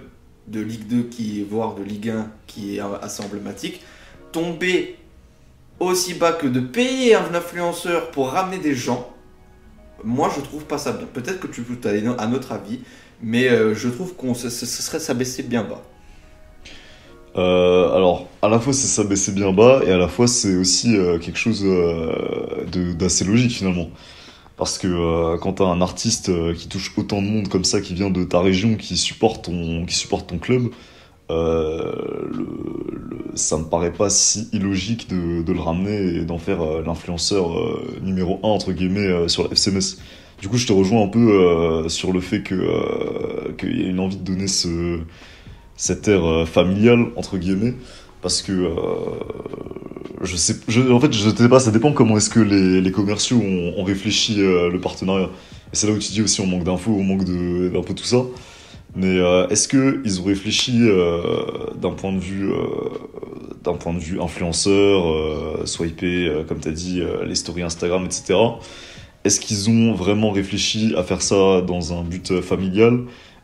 de 0.46 0.60
Ligue 0.60 0.86
2 0.86 1.02
qui 1.04 1.42
voire 1.42 1.74
de 1.74 1.82
Ligue 1.82 2.10
1 2.10 2.30
qui 2.46 2.76
est 2.76 2.80
assez 3.02 3.22
emblématique 3.22 3.82
tomber 4.32 4.96
aussi 5.80 6.14
bas 6.14 6.32
que 6.32 6.46
de 6.46 6.60
payer 6.60 7.14
un 7.14 7.34
influenceur 7.34 8.10
pour 8.10 8.30
ramener 8.30 8.58
des 8.58 8.74
gens 8.74 9.12
moi 10.04 10.30
je 10.34 10.40
trouve 10.40 10.64
pas 10.64 10.78
ça 10.78 10.92
bien 10.92 11.06
peut-être 11.12 11.40
que 11.40 11.48
tu 11.48 11.62
as 11.88 12.22
un 12.22 12.32
autre 12.32 12.52
avis 12.52 12.80
mais 13.20 13.48
euh, 13.48 13.74
je 13.74 13.88
trouve 13.88 14.14
qu'on 14.14 14.34
ce 14.34 14.48
serait 14.50 15.00
s'abaisser 15.00 15.42
bien 15.42 15.64
bas. 15.64 15.82
Euh, 17.38 17.94
alors, 17.94 18.26
à 18.42 18.48
la 18.48 18.60
fois 18.60 18.72
c'est 18.74 18.88
s'abaisser 18.88 19.32
bien 19.32 19.52
bas 19.52 19.82
et 19.86 19.92
à 19.92 19.98
la 19.98 20.08
fois 20.08 20.26
c'est 20.28 20.56
aussi 20.56 20.96
euh, 20.96 21.18
quelque 21.18 21.38
chose 21.38 21.62
euh, 21.64 22.64
d'assez 22.98 23.24
logique 23.24 23.52
finalement. 23.52 23.90
Parce 24.56 24.78
que 24.78 25.36
quand 25.38 25.54
t'as 25.54 25.66
un 25.66 25.80
artiste 25.82 26.30
qui 26.54 26.68
touche 26.68 26.92
autant 26.98 27.22
de 27.22 27.28
monde 27.28 27.48
comme 27.48 27.64
ça, 27.64 27.80
qui 27.80 27.94
vient 27.94 28.10
de 28.10 28.24
ta 28.24 28.40
région, 28.40 28.76
qui 28.76 28.96
supporte 28.96 29.46
ton, 29.46 29.86
qui 29.86 29.94
supporte 29.96 30.28
ton 30.30 30.38
club, 30.38 30.70
le- 31.30 32.30
le- 32.30 33.36
ça 33.36 33.58
me 33.58 33.64
paraît 33.64 33.92
pas 33.92 34.10
si 34.10 34.48
illogique 34.52 35.08
de, 35.10 35.52
le 35.52 35.60
ramener 35.60 36.16
et 36.20 36.24
d'en 36.24 36.38
faire 36.38 36.60
l'influenceur 36.84 37.50
numéro 38.02 38.40
1 38.44 38.48
entre 38.48 38.72
guillemets 38.72 39.28
sur 39.28 39.44
la 39.44 39.50
FCMS. 39.52 39.98
Du 40.40 40.48
coup, 40.48 40.56
je 40.58 40.66
te 40.66 40.72
rejoins 40.72 41.02
un 41.04 41.08
peu 41.08 41.88
sur 41.88 42.12
le 42.12 42.20
fait 42.20 42.42
qu'il 42.42 42.58
y 43.80 43.84
a 43.84 43.88
une 43.88 44.00
envie 44.00 44.16
de 44.16 44.24
donner 44.24 44.48
ce 44.48 45.00
cette 45.78 46.08
ère 46.08 46.26
euh, 46.26 46.44
familiale 46.44 47.06
entre 47.16 47.38
guillemets 47.38 47.72
parce 48.20 48.42
que 48.42 48.52
euh, 48.52 48.74
je 50.22 50.36
sais 50.36 50.56
je, 50.66 50.82
en 50.82 51.00
fait 51.00 51.12
je 51.12 51.30
sais 51.30 51.48
pas 51.48 51.60
ça 51.60 51.70
dépend 51.70 51.92
comment 51.92 52.16
est-ce 52.18 52.28
que 52.28 52.40
les, 52.40 52.90
commerciaux 52.90 53.38
ont, 53.38 53.84
réfléchi 53.84 54.42
euh, 54.42 54.70
le 54.70 54.80
partenariat. 54.80 55.30
Et 55.72 55.76
c'est 55.76 55.86
là 55.86 55.92
où 55.92 55.98
tu 55.98 56.10
dis 56.10 56.20
aussi 56.20 56.40
on 56.40 56.46
manque 56.46 56.64
d'infos 56.64 56.90
on 56.90 57.04
manque 57.04 57.24
de 57.24 57.68
d'un 57.68 57.82
peu 57.82 57.94
tout 57.94 58.04
ça. 58.04 58.18
Mais 58.96 59.18
est-ce 59.50 59.68
que 59.68 60.00
ils 60.04 60.20
ont 60.20 60.24
réfléchi 60.24 60.88
d'un 61.80 61.90
point 61.90 62.12
de 62.12 62.18
vue 62.18 62.50
d'un 63.62 63.74
point 63.74 63.92
de 63.92 63.98
vue 63.98 64.20
influenceur 64.20 65.68
swiper 65.68 66.44
comme 66.48 66.58
t'as 66.58 66.72
dit 66.72 67.00
euh, 67.00 67.24
les 67.24 67.34
stories 67.34 67.62
Instagram 67.62 68.04
etc 68.06 68.34
est-ce 69.24 69.40
qu'ils 69.40 69.68
ont 69.68 69.92
vraiment 69.94 70.30
réfléchi 70.30 70.94
à 70.96 71.02
faire 71.02 71.22
ça 71.22 71.60
dans 71.60 71.92
un 71.92 72.02
but 72.02 72.40
familial? 72.40 73.00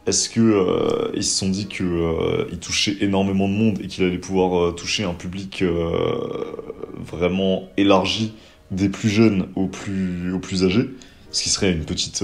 Est-ce 0.06 0.28
que 0.28 0.40
euh, 0.40 1.10
ils 1.14 1.24
se 1.24 1.38
sont 1.38 1.48
dit 1.48 1.66
que 1.66 1.82
euh, 1.82 2.44
ils 2.52 2.58
touchaient 2.58 2.96
énormément 3.00 3.48
de 3.48 3.54
monde 3.54 3.78
et 3.82 3.86
qu'il 3.86 4.04
allait 4.04 4.18
pouvoir 4.18 4.58
euh, 4.58 4.72
toucher 4.72 5.04
un 5.04 5.14
public 5.14 5.62
euh, 5.62 6.44
vraiment 6.98 7.68
élargi 7.76 8.34
des 8.70 8.88
plus 8.88 9.08
jeunes 9.08 9.46
aux 9.56 9.66
plus 9.66 10.32
aux 10.32 10.40
plus 10.40 10.64
âgés? 10.64 10.90
Ce 11.30 11.42
qui 11.42 11.48
serait 11.48 11.72
une 11.72 11.84
petite 11.84 12.22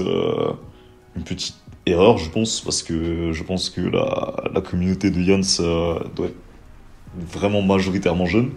une 1.15 1.23
petite 1.23 1.55
erreur 1.85 2.17
je 2.17 2.29
pense 2.29 2.61
parce 2.61 2.83
que 2.83 3.31
je 3.31 3.43
pense 3.43 3.69
que 3.69 3.81
la, 3.81 4.35
la 4.53 4.61
communauté 4.61 5.09
de 5.09 5.21
Jans 5.21 5.63
doit 6.15 6.27
être 6.27 6.35
vraiment 7.15 7.61
majoritairement 7.61 8.25
jeune. 8.25 8.51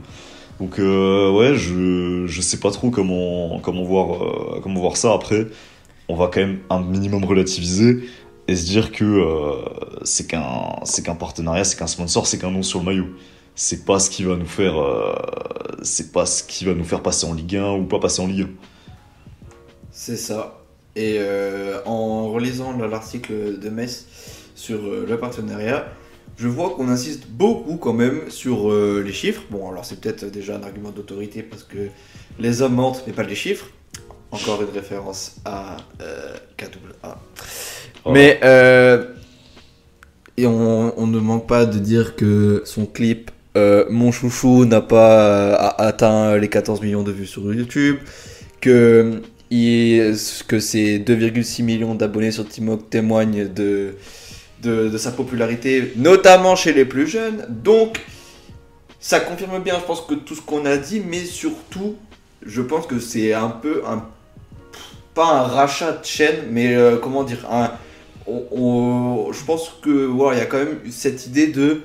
Donc 0.60 0.78
ouais, 0.78 1.54
je, 1.56 2.26
je 2.26 2.40
sais 2.40 2.60
pas 2.60 2.70
trop 2.70 2.90
comment, 2.90 3.58
comment, 3.60 3.82
voir, 3.82 4.60
comment 4.62 4.80
voir 4.80 4.96
ça. 4.96 5.12
Après, 5.12 5.48
on 6.08 6.14
va 6.14 6.28
quand 6.28 6.40
même 6.40 6.58
un 6.70 6.80
minimum 6.80 7.24
relativiser 7.24 8.04
et 8.48 8.56
se 8.56 8.66
dire 8.66 8.92
que 8.92 9.04
euh, 9.04 10.00
c'est 10.04 10.26
qu'un 10.26 10.80
c'est 10.84 11.02
qu'un 11.02 11.14
partenariat, 11.14 11.64
c'est 11.64 11.78
qu'un 11.78 11.86
sponsor, 11.86 12.26
c'est 12.26 12.38
qu'un 12.38 12.50
nom 12.50 12.62
sur 12.62 12.80
le 12.80 12.84
maillot. 12.84 13.06
C'est 13.54 13.84
pas 13.84 13.98
ce 14.00 14.10
qui 14.10 14.24
va 14.24 14.36
nous 14.36 14.46
faire 14.46 14.78
euh, 14.78 15.14
c'est 15.82 16.12
pas 16.12 16.26
ce 16.26 16.42
qui 16.42 16.64
va 16.64 16.74
nous 16.74 16.84
faire 16.84 17.02
passer 17.02 17.26
en 17.26 17.34
Ligue 17.34 17.56
1 17.56 17.72
ou 17.72 17.84
pas 17.84 17.98
passer 17.98 18.20
en 18.20 18.26
Ligue 18.26 18.42
1. 18.42 18.48
C'est 19.92 20.16
ça. 20.16 20.60
Et 20.96 21.16
euh, 21.18 21.80
en 21.86 22.30
relisant 22.30 22.76
l'article 22.76 23.58
de 23.58 23.68
Metz 23.68 24.06
sur 24.54 24.80
le 24.82 25.18
partenariat, 25.18 25.86
je 26.36 26.48
vois 26.48 26.70
qu'on 26.70 26.88
insiste 26.88 27.26
beaucoup 27.28 27.76
quand 27.76 27.92
même 27.92 28.28
sur 28.28 28.72
les 28.72 29.12
chiffres. 29.12 29.42
Bon, 29.50 29.68
alors 29.70 29.84
c'est 29.84 30.00
peut-être 30.00 30.26
déjà 30.26 30.56
un 30.56 30.62
argument 30.62 30.90
d'autorité 30.90 31.42
parce 31.42 31.64
que 31.64 31.88
les 32.38 32.62
hommes 32.62 32.74
mentent, 32.74 33.04
mais 33.06 33.12
pas 33.12 33.22
les 33.22 33.34
chiffres. 33.34 33.66
Encore 34.30 34.62
une 34.62 34.70
référence 34.70 35.36
à 35.44 35.76
KAA. 36.56 37.18
Oh. 38.04 38.12
Mais 38.12 38.40
euh, 38.44 39.04
et 40.36 40.46
on, 40.46 41.06
ne 41.06 41.18
manque 41.20 41.46
pas 41.46 41.64
de 41.64 41.78
dire 41.78 42.16
que 42.16 42.62
son 42.64 42.86
clip 42.86 43.30
euh, 43.56 43.84
Mon 43.88 44.10
chouchou 44.10 44.64
n'a 44.64 44.80
pas 44.80 45.20
euh, 45.20 45.68
atteint 45.78 46.36
les 46.36 46.48
14 46.48 46.80
millions 46.82 47.04
de 47.04 47.12
vues 47.12 47.26
sur 47.26 47.54
YouTube, 47.54 47.98
que, 48.60 49.22
que 49.50 50.58
ses 50.58 50.98
2,6 50.98 51.62
millions 51.62 51.94
d'abonnés 51.94 52.32
sur 52.32 52.48
TikTok 52.48 52.90
témoignent 52.90 53.46
de, 53.46 53.94
de, 54.62 54.88
de 54.88 54.98
sa 54.98 55.12
popularité, 55.12 55.92
notamment 55.96 56.56
chez 56.56 56.72
les 56.72 56.84
plus 56.84 57.06
jeunes. 57.06 57.46
Donc, 57.48 58.00
ça 58.98 59.20
confirme 59.20 59.62
bien, 59.62 59.78
je 59.78 59.84
pense, 59.84 60.00
que 60.00 60.14
tout 60.14 60.34
ce 60.34 60.40
qu'on 60.40 60.64
a 60.64 60.76
dit, 60.76 61.00
mais 61.06 61.24
surtout, 61.24 61.94
je 62.44 62.62
pense 62.62 62.86
que 62.86 62.98
c'est 62.98 63.34
un 63.34 63.50
peu 63.50 63.82
un. 63.86 64.04
Pas 65.14 65.26
un 65.26 65.42
rachat 65.42 65.92
de 65.92 66.04
chaîne, 66.04 66.46
mais 66.50 66.74
euh, 66.74 66.96
comment 66.96 67.22
dire 67.22 67.46
un, 67.48 67.70
Je 68.26 69.44
pense 69.44 69.78
que 69.82 70.06
voilà, 70.06 70.38
il 70.38 70.40
y 70.40 70.42
a 70.42 70.46
quand 70.46 70.58
même 70.58 70.78
cette 70.90 71.26
idée 71.26 71.48
de. 71.48 71.82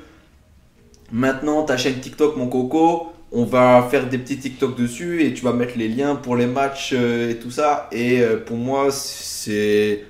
Maintenant, 1.12 1.64
ta 1.64 1.76
chaîne 1.76 2.00
TikTok, 2.00 2.38
mon 2.38 2.48
coco, 2.48 3.12
on 3.32 3.44
va 3.44 3.88
faire 3.90 4.10
des 4.10 4.18
petits 4.18 4.38
TikTok 4.38 4.76
dessus 4.76 5.24
et 5.24 5.34
tu 5.34 5.44
vas 5.44 5.54
mettre 5.54 5.78
les 5.78 5.88
liens 5.88 6.16
pour 6.16 6.36
les 6.36 6.48
matchs 6.48 6.94
euh, 6.94 7.32
et 7.32 7.36
tout 7.36 7.52
ça. 7.52 7.88
Et 7.92 8.22
euh, 8.22 8.38
pour 8.38 8.58
moi, 8.58 8.92
c'est 8.92 10.04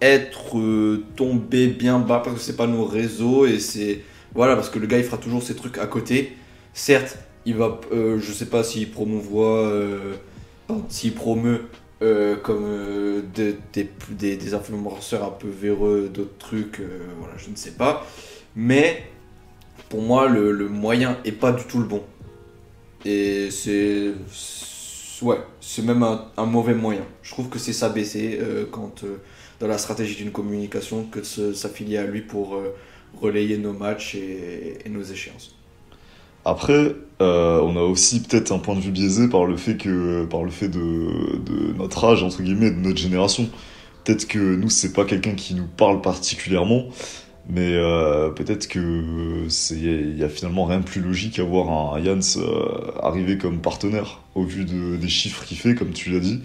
être 0.00 0.58
euh, 0.58 1.04
tombé 1.16 1.68
bien 1.68 1.98
bas 1.98 2.20
parce 2.24 2.36
que 2.36 2.42
c'est 2.42 2.56
pas 2.56 2.66
nos 2.66 2.84
réseaux 2.84 3.46
et 3.46 3.58
c'est 3.58 4.02
voilà 4.34 4.56
parce 4.56 4.68
que 4.68 4.78
le 4.78 4.86
gars 4.86 4.98
il 4.98 5.04
fera 5.04 5.16
toujours 5.16 5.42
ses 5.42 5.54
trucs 5.54 5.78
à 5.78 5.86
côté. 5.86 6.36
Certes, 6.72 7.18
il 7.46 7.54
va, 7.54 7.80
je 7.92 8.32
sais 8.32 8.46
pas 8.46 8.64
s'il 8.64 8.90
promouvoit, 8.90 9.70
s'il 10.88 11.14
promeut 11.14 11.68
euh, 12.04 12.36
comme 12.36 12.66
euh, 12.66 13.22
des, 13.34 13.56
des, 14.36 14.54
influenceurs 14.54 15.24
un 15.24 15.30
peu 15.30 15.48
véreux, 15.48 16.10
d'autres 16.12 16.36
trucs, 16.38 16.80
euh, 16.80 16.98
voilà, 17.18 17.34
je 17.38 17.48
ne 17.48 17.56
sais 17.56 17.70
pas. 17.70 18.06
Mais 18.54 19.04
pour 19.88 20.02
moi, 20.02 20.28
le, 20.28 20.68
moyen 20.68 21.16
est 21.24 21.32
pas 21.32 21.52
du 21.52 21.64
tout 21.64 21.78
le 21.78 21.86
bon. 21.86 22.02
Et 23.06 23.50
c'est. 23.50 24.12
Ouais, 25.22 25.38
c'est 25.62 25.82
même 25.82 26.02
un, 26.02 26.46
mauvais 26.46 26.74
moyen. 26.74 27.06
Je 27.22 27.30
trouve 27.30 27.48
que 27.48 27.58
c'est 27.58 27.72
s'abaisser 27.72 28.38
quand, 28.70 29.04
dans 29.60 29.68
la 29.68 29.78
stratégie 29.78 30.16
d'une 30.16 30.32
communication, 30.32 31.04
que 31.04 31.20
de 31.20 31.52
s'affilier 31.54 31.98
à 31.98 32.04
lui 32.04 32.20
pour 32.20 32.60
relayer 33.20 33.56
nos 33.56 33.72
matchs 33.72 34.16
et 34.16 34.88
nos 34.90 35.02
échéances. 35.02 35.56
Après, 36.44 36.94
euh, 37.22 37.60
on 37.62 37.76
a 37.76 37.80
aussi 37.80 38.22
peut-être 38.22 38.52
un 38.52 38.58
point 38.58 38.74
de 38.74 38.80
vue 38.80 38.90
biaisé 38.90 39.28
par 39.28 39.44
le 39.46 39.56
fait 39.56 39.76
que, 39.76 40.24
par 40.26 40.44
le 40.44 40.50
fait 40.50 40.68
de, 40.68 41.08
notre 41.76 42.04
âge 42.04 42.22
entre 42.22 42.42
guillemets, 42.42 42.70
de 42.70 42.80
notre 42.80 42.98
génération. 42.98 43.48
Peut-être 44.04 44.26
que 44.26 44.38
nous 44.38 44.68
c'est 44.68 44.92
pas 44.92 45.04
quelqu'un 45.04 45.34
qui 45.34 45.54
nous 45.54 45.66
parle 45.66 46.02
particulièrement, 46.02 46.86
mais 47.48 47.72
euh, 47.72 48.30
peut-être 48.30 48.68
que 48.68 49.46
c'est, 49.48 49.76
il 49.76 50.18
y 50.18 50.24
a 50.24 50.28
finalement 50.28 50.64
rien 50.66 50.80
de 50.80 50.84
plus 50.84 51.00
logique 51.00 51.38
à 51.38 51.44
voir 51.44 51.94
un 51.94 52.04
Jans 52.04 52.18
euh, 52.36 52.90
arriver 53.02 53.38
comme 53.38 53.60
partenaire 53.60 54.20
au 54.34 54.44
vu 54.44 54.64
de, 54.64 54.96
des 54.96 55.08
chiffres 55.08 55.44
qu'il 55.44 55.56
fait, 55.56 55.74
comme 55.74 55.92
tu 55.92 56.10
l'as 56.10 56.20
dit, 56.20 56.40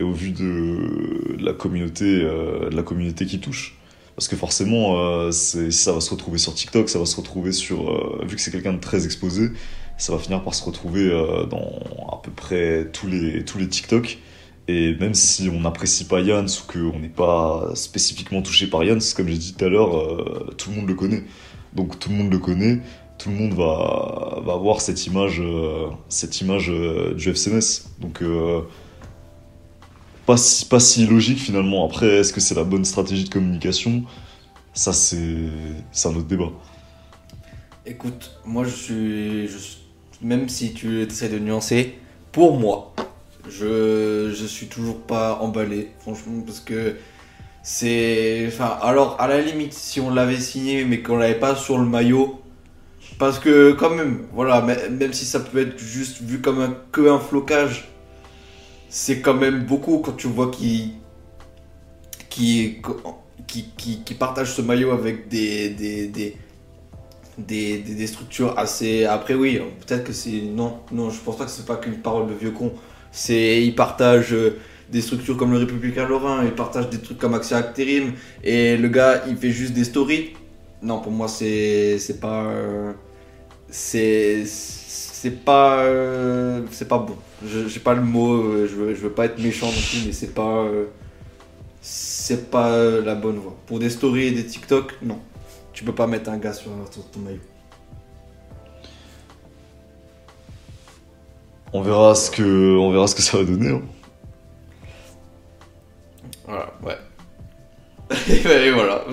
et 0.00 0.02
au 0.02 0.12
vu 0.12 0.30
de, 0.30 1.36
la 1.38 1.52
communauté, 1.52 2.22
de 2.22 2.74
la 2.74 2.82
communauté 2.82 3.26
qui 3.26 3.38
touche. 3.38 3.75
Parce 4.16 4.28
que 4.28 4.36
forcément, 4.36 4.98
euh, 4.98 5.30
ça 5.30 5.92
va 5.92 6.00
se 6.00 6.10
retrouver 6.10 6.38
sur 6.38 6.54
TikTok, 6.54 6.88
ça 6.88 6.98
va 6.98 7.04
se 7.04 7.16
retrouver 7.16 7.52
sur. 7.52 7.90
euh, 7.90 8.24
vu 8.26 8.36
que 8.36 8.40
c'est 8.40 8.50
quelqu'un 8.50 8.72
de 8.72 8.80
très 8.80 9.04
exposé, 9.04 9.50
ça 9.98 10.12
va 10.12 10.18
finir 10.18 10.42
par 10.42 10.54
se 10.54 10.64
retrouver 10.64 11.10
euh, 11.10 11.44
dans 11.44 11.80
à 12.10 12.20
peu 12.22 12.30
près 12.30 12.88
tous 12.92 13.06
les, 13.08 13.44
tous 13.44 13.58
les 13.58 13.68
TikTok. 13.68 14.18
Et 14.68 14.94
même 14.94 15.12
si 15.14 15.50
on 15.50 15.60
n'apprécie 15.60 16.04
pas 16.06 16.24
Jans 16.24 16.46
ou 16.46 16.72
qu'on 16.72 16.98
n'est 16.98 17.08
pas 17.08 17.70
spécifiquement 17.74 18.40
touché 18.40 18.68
par 18.68 18.84
Jans, 18.86 18.98
comme 19.14 19.28
j'ai 19.28 19.36
dit 19.36 19.54
tout 19.54 19.64
à 19.64 19.68
l'heure, 19.68 20.54
tout 20.56 20.70
le 20.70 20.76
monde 20.76 20.88
le 20.88 20.94
connaît. 20.94 21.22
Donc 21.74 21.98
tout 22.00 22.08
le 22.08 22.16
monde 22.16 22.32
le 22.32 22.38
connaît, 22.38 22.80
tout 23.18 23.28
le 23.28 23.36
monde 23.36 23.52
va, 23.52 24.40
va 24.44 24.54
avoir 24.54 24.80
cette 24.80 25.06
image, 25.06 25.40
cette 26.08 26.40
image 26.40 26.72
du 27.16 27.30
FCMS. 27.30 27.84
Donc 28.00 28.22
pas, 30.26 30.36
si, 30.36 31.06
logique 31.06 31.38
finalement. 31.38 31.86
Après, 31.86 32.18
est-ce 32.18 32.32
que 32.32 32.40
c'est 32.40 32.54
la 32.54 32.64
bonne 32.64 32.84
stratégie 32.84 33.24
de 33.24 33.30
communication? 33.30 34.02
Ça, 34.74 34.92
c'est 34.92 35.18
un 36.04 36.10
autre 36.10 36.26
débat. 36.26 36.50
Écoute, 37.86 38.32
moi 38.44 38.64
je 38.64 38.74
suis, 38.74 39.48
même 40.20 40.48
si 40.48 40.74
tu 40.74 41.02
essaies 41.02 41.28
de 41.28 41.38
nuancer, 41.38 41.98
pour 42.32 42.58
moi, 42.58 42.92
je, 43.48 44.34
je 44.36 44.46
suis 44.46 44.66
toujours 44.66 45.00
pas 45.00 45.38
emballé, 45.40 45.90
franchement, 46.00 46.42
parce 46.44 46.58
que 46.58 46.96
c'est, 47.62 48.44
enfin, 48.48 48.76
alors 48.82 49.20
à 49.20 49.28
la 49.28 49.40
limite, 49.40 49.72
si 49.72 50.00
on 50.00 50.10
l'avait 50.10 50.40
signé 50.40 50.84
mais 50.84 51.00
qu'on 51.00 51.16
l'avait 51.16 51.38
pas 51.38 51.54
sur 51.54 51.78
le 51.78 51.86
maillot, 51.86 52.40
parce 53.18 53.38
que 53.38 53.72
quand 53.72 53.90
même, 53.90 54.26
voilà, 54.32 54.62
même 54.62 55.12
si 55.12 55.24
ça 55.24 55.40
peut 55.40 55.60
être 55.60 55.78
juste 55.78 56.20
vu 56.20 56.40
comme 56.40 56.60
un, 56.60 56.76
que 56.90 57.08
un 57.08 57.20
flocage, 57.20 57.88
c'est 58.96 59.20
quand 59.20 59.34
même 59.34 59.64
beaucoup 59.64 59.98
quand 59.98 60.16
tu 60.16 60.26
vois 60.26 60.50
qui, 60.50 60.94
qui, 62.30 62.80
qui, 63.46 64.14
partage 64.14 64.54
ce 64.54 64.62
maillot 64.62 64.90
avec 64.90 65.28
des, 65.28 65.68
des, 65.68 66.06
des, 66.06 66.34
des, 67.36 67.78
des, 67.80 68.06
structures 68.06 68.58
assez. 68.58 69.04
Après, 69.04 69.34
oui, 69.34 69.60
peut-être 69.86 70.04
que 70.04 70.14
c'est. 70.14 70.40
Non, 70.40 70.78
non, 70.92 71.10
je 71.10 71.20
pense 71.20 71.36
pas 71.36 71.44
que 71.44 71.50
c'est 71.50 71.66
pas 71.66 71.76
qu'une 71.76 71.98
parole 71.98 72.26
de 72.28 72.32
vieux 72.32 72.52
con. 72.52 72.72
C'est. 73.12 73.62
Ils 73.62 73.74
partagent 73.74 74.32
euh, 74.32 74.58
des 74.90 75.02
structures 75.02 75.36
comme 75.36 75.52
le 75.52 75.58
Républicain 75.58 76.08
Lorrain, 76.08 76.42
ils 76.42 76.54
partagent 76.54 76.88
des 76.88 76.98
trucs 76.98 77.18
comme 77.18 77.34
Action 77.34 77.58
Actérim, 77.58 78.14
et 78.42 78.78
le 78.78 78.88
gars, 78.88 79.24
il 79.28 79.36
fait 79.36 79.50
juste 79.50 79.74
des 79.74 79.84
stories. 79.84 80.32
Non, 80.80 81.00
pour 81.00 81.12
moi, 81.12 81.28
c'est. 81.28 81.98
C'est 81.98 82.18
pas. 82.18 82.44
euh, 82.46 82.92
c'est. 83.68 84.44
C'est 85.26 85.44
pas. 85.44 85.78
euh, 85.80 86.62
c'est 86.70 86.86
pas 86.86 86.98
bon. 86.98 87.16
Je- 87.44 87.66
J'ai 87.66 87.80
pas 87.80 87.94
le 87.94 88.00
mot, 88.02 88.34
euh, 88.44 88.68
je 88.70 88.76
veux, 88.76 88.94
je 88.94 89.00
veux 89.00 89.10
pas 89.10 89.24
être 89.24 89.40
méchant 89.42 89.66
non 89.66 89.72
plus, 89.72 90.04
mais 90.06 90.12
c'est 90.12 90.32
pas. 90.32 90.58
euh, 90.62 90.84
c'est 91.80 92.48
pas 92.48 92.78
la 92.78 93.16
bonne 93.16 93.38
voie. 93.38 93.56
Pour 93.66 93.80
des 93.80 93.90
stories 93.90 94.26
et 94.28 94.30
des 94.30 94.46
TikTok, 94.46 94.94
non. 95.02 95.18
Tu 95.72 95.82
peux 95.82 95.92
pas 95.92 96.06
mettre 96.06 96.30
un 96.30 96.36
gars 96.38 96.52
sur, 96.52 96.70
sur 96.92 97.04
ton 97.10 97.18
maillot. 97.20 97.40
On 101.72 101.82
verra 101.82 102.14
ce 102.14 102.30
que, 102.30 102.76
on 102.76 102.92
verra 102.92 103.08
ce 103.08 103.16
que 103.16 103.22
ça 103.22 103.38
va 103.38 103.44
donner. 103.44 103.70
hein. 103.70 103.82
Voilà, 106.46 106.72
ouais. 106.84 106.96
et 108.30 108.70
voilà, 108.70 109.04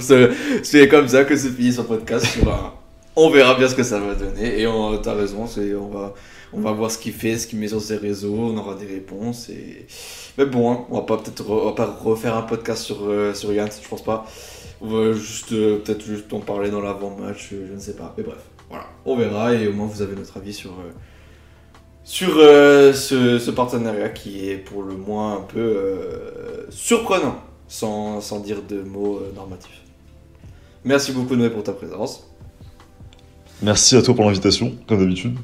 c'est 0.62 0.88
comme 0.88 1.08
ça 1.08 1.24
que 1.26 1.36
se 1.36 1.48
finit 1.48 1.74
ce 1.74 1.82
podcast 1.82 2.24
sur 2.28 2.54
un- 2.54 2.74
On 3.16 3.30
verra 3.30 3.56
bien 3.56 3.68
ce 3.68 3.76
que 3.76 3.84
ça 3.84 4.00
va 4.00 4.16
donner. 4.16 4.62
Et 4.62 4.68
t'as 5.04 5.14
raison, 5.14 5.46
on 5.46 5.88
va, 5.88 6.14
on 6.52 6.62
va 6.62 6.72
voir 6.72 6.90
ce 6.90 6.98
qu'il 6.98 7.14
fait, 7.14 7.38
ce 7.38 7.48
qu'il 7.48 7.60
met 7.60 7.68
sur 7.68 7.82
ses 7.82 7.98
réseaux, 7.98 8.36
on 8.36 8.58
aura 8.58 8.76
des 8.76 8.88
réponses. 8.88 9.52
Mais 10.38 10.46
bon, 10.46 10.72
hein, 10.72 10.86
on 10.90 10.96
va 10.96 11.02
pas 11.04 11.18
peut-être 11.18 11.44
va 11.44 11.74
pas 11.74 11.86
refaire 11.86 12.36
un 12.36 12.42
podcast 12.42 12.84
sur, 12.84 13.08
euh, 13.08 13.34
sur 13.34 13.54
Yann, 13.54 13.70
je 13.70 13.88
pense 13.88 14.04
pas. 14.04 14.26
On 14.86 14.88
va 14.88 15.14
juste 15.14 15.54
euh, 15.54 15.78
peut-être 15.78 16.04
juste 16.04 16.34
en 16.34 16.40
parler 16.40 16.70
dans 16.70 16.82
l'avant-match, 16.82 17.52
euh, 17.54 17.68
je 17.70 17.74
ne 17.74 17.80
sais 17.80 17.96
pas. 17.96 18.14
Mais 18.18 18.24
bref, 18.24 18.40
voilà, 18.68 18.86
on 19.06 19.16
verra 19.16 19.54
et 19.54 19.66
au 19.68 19.72
moins 19.72 19.88
vous 19.88 20.02
avez 20.02 20.14
notre 20.14 20.36
avis 20.36 20.54
sur, 20.54 20.72
euh, 20.72 20.92
sur 22.04 22.34
ce, 23.40 23.50
partenariat 23.52 24.10
qui 24.10 24.50
est 24.50 24.58
pour 24.58 24.84
le 24.84 24.96
moins 24.98 25.38
un 25.38 25.42
peu 25.42 25.74
surprenant, 26.70 27.38
sans, 27.70 28.20
sans 28.20 28.42
dire 28.42 28.62
de 28.62 28.82
mots 28.82 29.22
normatifs. 29.34 29.82
Merci 30.84 31.14
beaucoup 31.14 31.38
Noé 31.38 31.50
pour 31.50 31.64
ta 31.64 31.72
présence. 31.72 32.33
Merci 33.64 33.96
à 33.96 34.02
toi 34.02 34.14
pour 34.14 34.26
l'invitation, 34.26 34.74
comme 34.88 35.00
d'habitude. 35.00 35.38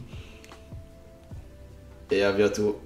Et 2.12 2.22
à 2.22 2.34
bientôt 2.34 2.78